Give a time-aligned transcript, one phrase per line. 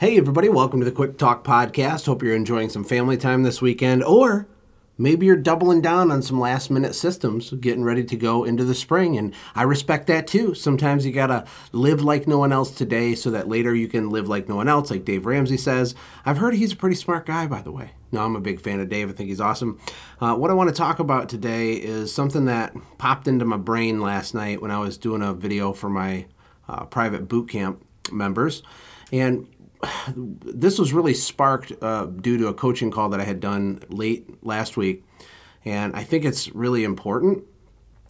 [0.00, 2.06] Hey, everybody, welcome to the Quick Talk Podcast.
[2.06, 4.48] Hope you're enjoying some family time this weekend, or
[4.96, 8.74] maybe you're doubling down on some last minute systems, getting ready to go into the
[8.74, 9.18] spring.
[9.18, 10.54] And I respect that too.
[10.54, 14.08] Sometimes you got to live like no one else today so that later you can
[14.08, 15.94] live like no one else, like Dave Ramsey says.
[16.24, 17.90] I've heard he's a pretty smart guy, by the way.
[18.10, 19.10] No, I'm a big fan of Dave.
[19.10, 19.78] I think he's awesome.
[20.18, 24.00] Uh, what I want to talk about today is something that popped into my brain
[24.00, 26.24] last night when I was doing a video for my
[26.70, 28.62] uh, private boot camp members.
[29.12, 29.46] And
[30.14, 34.44] this was really sparked uh, due to a coaching call that I had done late
[34.44, 35.04] last week.
[35.64, 37.44] And I think it's really important.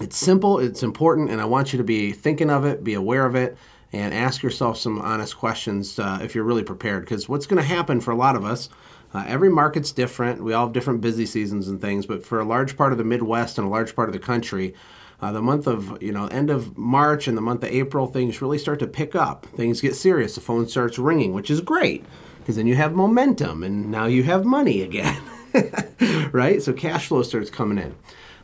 [0.00, 3.26] It's simple, it's important, and I want you to be thinking of it, be aware
[3.26, 3.58] of it,
[3.92, 7.04] and ask yourself some honest questions uh, if you're really prepared.
[7.04, 8.70] Because what's going to happen for a lot of us,
[9.12, 10.42] uh, every market's different.
[10.42, 13.04] We all have different busy seasons and things, but for a large part of the
[13.04, 14.74] Midwest and a large part of the country,
[15.22, 18.42] uh, the month of you know end of march and the month of april things
[18.42, 19.46] really start to pick up.
[19.46, 20.34] Things get serious.
[20.34, 22.04] The phone starts ringing which is great
[22.38, 25.22] because then you have momentum and now you have money again
[26.32, 26.62] right?
[26.62, 27.94] So cash flow starts coming in.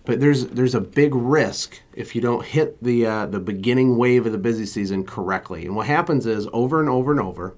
[0.04, 4.24] But there's there's a big risk if you don't hit the uh, the beginning wave
[4.24, 5.66] of the busy season correctly.
[5.66, 7.54] And what happens is over and over and over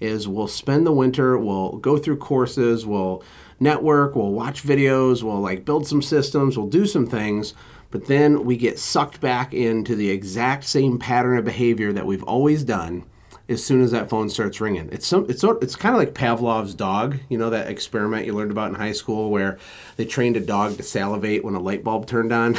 [0.00, 3.22] is we'll spend the winter we'll go through courses we'll
[3.58, 7.54] network we'll watch videos we'll like build some systems we'll do some things
[7.90, 12.22] but then we get sucked back into the exact same pattern of behavior that we've
[12.24, 13.04] always done
[13.48, 14.88] as soon as that phone starts ringing.
[14.90, 18.50] It's some it's it's kind of like Pavlov's dog, you know that experiment you learned
[18.50, 19.58] about in high school where
[19.96, 22.56] they trained a dog to salivate when a light bulb turned on.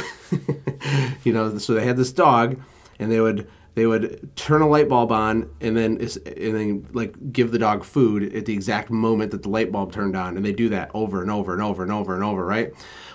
[1.24, 2.60] you know, so they had this dog
[2.98, 7.32] and they would they would turn a light bulb on and then and then like
[7.32, 10.44] give the dog food at the exact moment that the light bulb turned on and
[10.44, 12.72] they do that over and over and over and over and over right?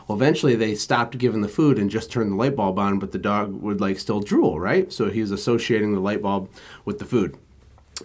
[0.08, 3.12] Well eventually they stopped giving the food and just turned the light bulb on but
[3.12, 4.92] the dog would like still drool right?
[4.92, 6.50] So he was associating the light bulb
[6.86, 7.38] with the food.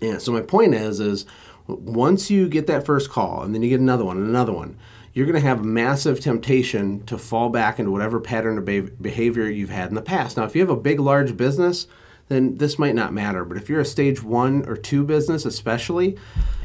[0.02, 1.26] And so my point is is
[1.68, 4.76] once you get that first call and then you get another one and another one
[5.12, 8.64] you're going to have massive temptation to fall back into whatever pattern of
[9.02, 10.36] behavior you've had in the past.
[10.36, 11.88] Now if you have a big large business
[12.28, 13.44] then this might not matter.
[13.44, 16.16] But if you're a stage one or two business, especially,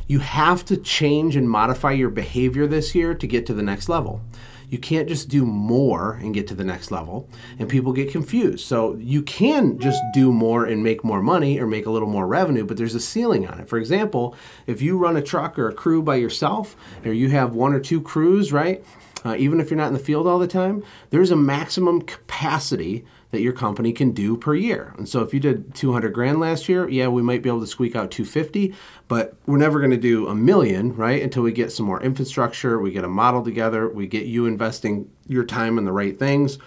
[0.08, 3.90] you have to change and modify your behavior this year to get to the next
[3.90, 4.22] level.
[4.70, 7.30] You can't just do more and get to the next level,
[7.60, 8.66] and people get confused.
[8.66, 12.26] So you can just do more and make more money or make a little more
[12.26, 13.70] revenue, but there's a ceiling on it.
[13.70, 14.36] For example,
[14.66, 16.76] if you run a truck or a crew by yourself,
[17.06, 18.84] or you have one or two crews, right?
[19.24, 23.06] Uh, even if you're not in the field all the time, there's a maximum capacity
[23.34, 24.94] that your company can do per year.
[24.96, 27.68] And so if you did 200 grand last year, yeah, we might be able to
[27.68, 28.76] squeak out 250,
[29.08, 31.20] but we're never going to do a million, right?
[31.20, 35.10] Until we get some more infrastructure, we get a model together, we get you investing
[35.28, 36.60] your time in the right things.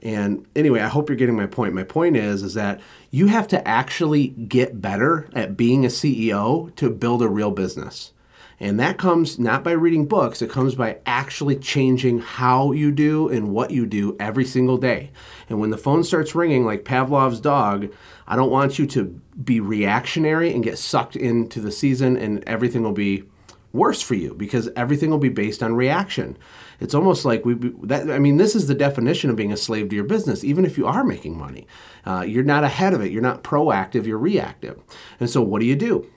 [0.00, 1.74] And anyway, I hope you're getting my point.
[1.74, 6.74] My point is is that you have to actually get better at being a CEO
[6.76, 8.14] to build a real business.
[8.58, 13.28] And that comes not by reading books, it comes by actually changing how you do
[13.28, 15.10] and what you do every single day.
[15.48, 17.92] And when the phone starts ringing like Pavlov's dog,
[18.26, 22.82] I don't want you to be reactionary and get sucked into the season and everything
[22.82, 23.24] will be
[23.72, 26.36] worse for you because everything will be based on reaction.
[26.80, 29.90] It's almost like we that I mean this is the definition of being a slave
[29.90, 31.66] to your business even if you are making money.
[32.04, 34.80] Uh, you're not ahead of it, you're not proactive, you're reactive.
[35.20, 36.10] And so what do you do?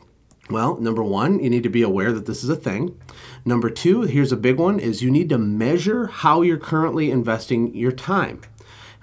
[0.49, 2.99] Well, number one, you need to be aware that this is a thing.
[3.45, 7.75] Number two, here's a big one, is you need to measure how you're currently investing
[7.75, 8.41] your time.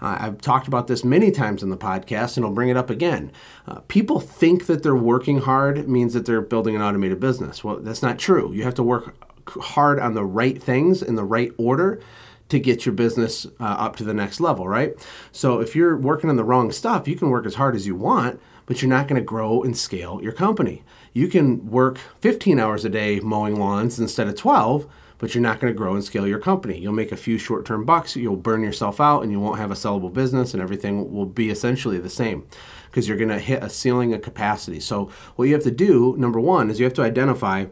[0.02, 2.90] Uh, I've talked about this many times in the podcast, and I'll bring it up
[2.90, 3.30] again.
[3.66, 7.62] Uh, people think that they're working hard means that they're building an automated business.
[7.62, 8.52] Well, that's not true.
[8.52, 9.16] You have to work
[9.48, 12.00] hard on the right things in the right order
[12.48, 14.94] to get your business uh, up to the next level, right?
[15.32, 17.94] So if you're working on the wrong stuff, you can work as hard as you
[17.94, 20.82] want, but you're not going to grow and scale your company.
[21.12, 24.86] You can work 15 hours a day mowing lawns instead of 12,
[25.18, 26.78] but you're not going to grow and scale your company.
[26.78, 29.70] You'll make a few short term bucks, you'll burn yourself out, and you won't have
[29.70, 32.46] a sellable business, and everything will be essentially the same
[32.90, 34.80] because you're going to hit a ceiling of capacity.
[34.80, 37.66] So, what you have to do, number one, is you have to identify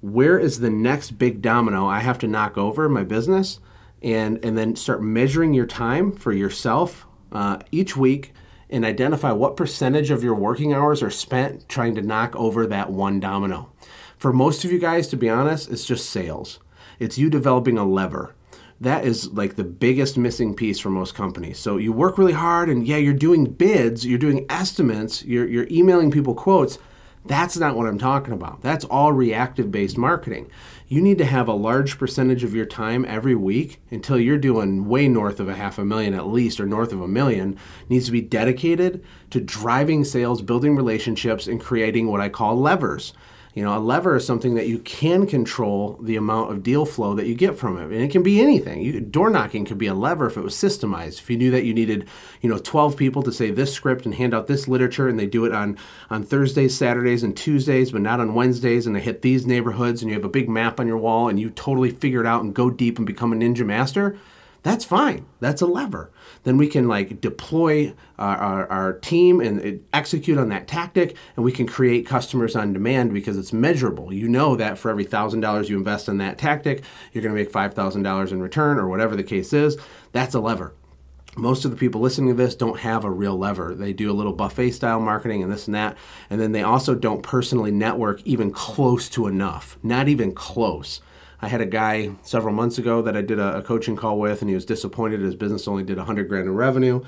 [0.00, 3.60] where is the next big domino I have to knock over in my business,
[4.02, 8.32] and, and then start measuring your time for yourself uh, each week
[8.72, 12.90] and identify what percentage of your working hours are spent trying to knock over that
[12.90, 13.70] one domino.
[14.16, 16.58] For most of you guys, to be honest, it's just sales.
[16.98, 18.34] It's you developing a lever.
[18.80, 21.58] That is like the biggest missing piece for most companies.
[21.58, 25.68] So you work really hard and yeah, you're doing bids, you're doing estimates, you're, you're
[25.70, 26.78] emailing people quotes.
[27.24, 28.62] That's not what I'm talking about.
[28.62, 30.50] That's all reactive based marketing
[30.92, 34.86] you need to have a large percentage of your time every week until you're doing
[34.86, 37.56] way north of a half a million at least or north of a million
[37.88, 43.14] needs to be dedicated to driving sales, building relationships, and creating what I call levers.
[43.54, 47.14] You know, a lever is something that you can control the amount of deal flow
[47.16, 47.84] that you get from it.
[47.84, 48.80] And it can be anything.
[48.80, 51.18] You, door knocking could be a lever if it was systemized.
[51.18, 52.08] If you knew that you needed,
[52.40, 55.26] you know, 12 people to say this script and hand out this literature and they
[55.26, 55.76] do it on,
[56.08, 60.10] on Thursdays, Saturdays, and Tuesdays, but not on Wednesdays, and they hit these neighborhoods and
[60.10, 62.54] you have a big map on your wall and you totally figure it out and
[62.54, 64.16] go deep and become a ninja master,
[64.62, 65.26] that's fine.
[65.40, 66.12] That's a lever.
[66.44, 71.16] Then we can like deploy our, our, our, team and uh, execute on that tactic,
[71.34, 74.12] and we can create customers on demand because it's measurable.
[74.12, 77.40] You know that for every thousand dollars you invest in that tactic, you're going to
[77.40, 79.76] make five thousand dollars in return, or whatever the case is.
[80.12, 80.74] That's a lever.
[81.36, 83.74] Most of the people listening to this don't have a real lever.
[83.74, 85.96] They do a little buffet style marketing and this and that,
[86.30, 89.76] and then they also don't personally network even close to enough.
[89.82, 91.00] Not even close.
[91.42, 94.40] I had a guy several months ago that I did a, a coaching call with,
[94.42, 97.02] and he was disappointed his business only did 100 grand in revenue.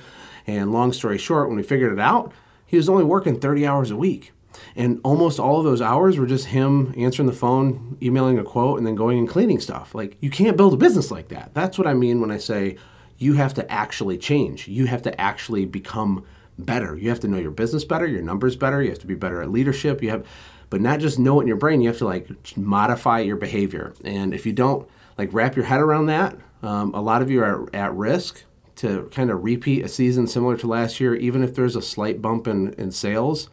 [0.47, 2.33] And long story short, when we figured it out,
[2.67, 4.33] he was only working 30 hours a week.
[4.77, 8.79] And almost all of those hours were just him answering the phone, emailing a quote,
[8.79, 9.95] and then going and cleaning stuff.
[9.95, 11.53] Like, you can't build a business like that.
[11.55, 12.77] That's what I mean when I say
[13.19, 14.67] you have to actually change.
[14.67, 16.25] You have to actually become
[16.59, 16.97] better.
[16.97, 18.83] You have to know your business better, your numbers better.
[18.83, 20.03] You have to be better at leadership.
[20.03, 20.27] You have
[20.75, 21.81] but not just know it in your brain.
[21.81, 23.95] You have to like modify your behavior.
[24.05, 27.45] And if you don't like wrap your head around that, um, a lot of you
[27.45, 28.43] are at risk
[28.79, 32.21] to kind of repeat a season similar to last year, even if there's a slight
[32.21, 33.51] bump in, in sales.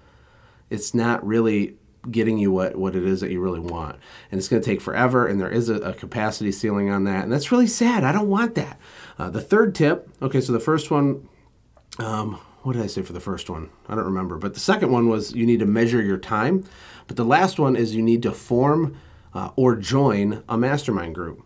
[0.71, 1.75] It's not really
[2.09, 3.99] getting you what, what it is that you really want.
[4.31, 7.23] And it's going to take forever, and there is a, a, capacity ceiling on that.
[7.23, 8.03] And that's really sad.
[8.03, 8.79] I don't want that.
[9.19, 11.29] Uh, the third tip okay, so the first one,
[11.99, 13.69] um, what did I say for the first one?
[13.87, 14.37] I don't remember.
[14.37, 16.63] But the second one was you need to measure your time.
[17.07, 18.97] But the last one is you need to form
[19.33, 21.43] uh, or join a mastermind group.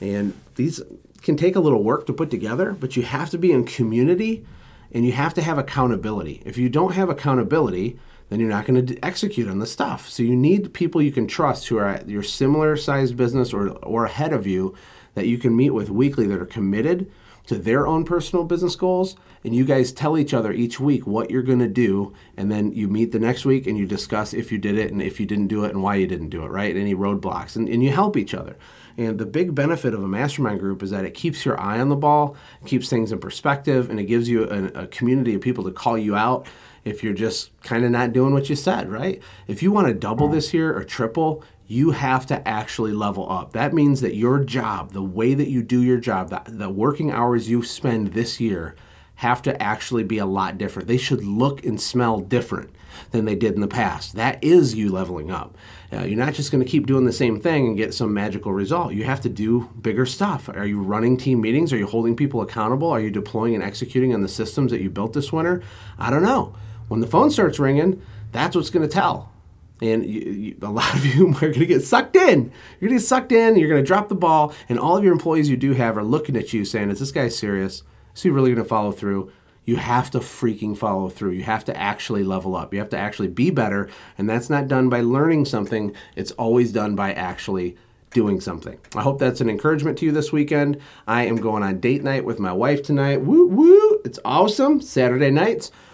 [0.00, 0.80] And these
[1.22, 4.44] can take a little work to put together, but you have to be in community
[4.92, 6.42] and you have to have accountability.
[6.44, 10.08] If you don't have accountability, then you're not going to execute on the stuff.
[10.08, 13.70] So you need people you can trust who are at your similar sized business or,
[13.70, 14.74] or ahead of you
[15.14, 17.10] that you can meet with weekly that are committed
[17.46, 21.30] to their own personal business goals and you guys tell each other each week what
[21.30, 24.50] you're going to do and then you meet the next week and you discuss if
[24.50, 26.48] you did it and if you didn't do it and why you didn't do it
[26.48, 28.56] right any roadblocks and, and you help each other.
[28.96, 31.88] And the big benefit of a mastermind group is that it keeps your eye on
[31.88, 35.64] the ball keeps things in perspective and it gives you a, a community of people
[35.64, 36.46] to call you out
[36.84, 39.20] if you're just kind of not doing what you said right?
[39.48, 40.32] If you want to double mm.
[40.32, 43.52] this year or triple you have to actually level up.
[43.52, 47.10] That means that your job, the way that you do your job, the, the, working
[47.10, 48.76] hours you spend this year
[49.16, 50.88] have to actually be a lot different.
[50.88, 52.70] They should look and smell different
[53.12, 54.14] than they did in the past.
[54.16, 55.56] That is you leveling up.
[55.92, 58.52] Uh, you're not just going to keep doing the same thing and get some magical
[58.52, 58.92] result.
[58.92, 60.48] You have to do bigger stuff.
[60.48, 61.72] Are you running team meetings?
[61.72, 62.90] Are you holding people accountable?
[62.90, 65.62] Are you deploying and executing on the systems that you built this winter?
[65.98, 66.54] I don't know.
[66.88, 68.02] When the phone starts ringing,
[68.32, 69.33] that's what's going to tell
[69.80, 72.52] and you, you, a lot of you are going to get sucked in.
[72.80, 73.56] You're going to get sucked in.
[73.56, 76.04] You're going to drop the ball, and all of your employees you do have are
[76.04, 77.82] looking at you, saying, "Is this guy serious?
[78.14, 79.32] Is he really going to follow through?"
[79.66, 81.30] You have to freaking follow through.
[81.30, 82.74] You have to actually level up.
[82.74, 83.88] You have to actually be better,
[84.18, 85.94] and that's not done by learning something.
[86.16, 87.76] It's always done by actually
[88.14, 88.78] doing something.
[88.94, 90.78] I hope that's an encouragement to you this weekend.
[91.06, 93.22] I am going on date night with my wife tonight.
[93.22, 94.00] Woo woo!
[94.04, 94.80] It's awesome.
[94.80, 95.70] Saturday nights.